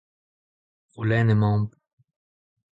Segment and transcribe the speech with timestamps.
[0.99, 1.69] O lenn emaomp.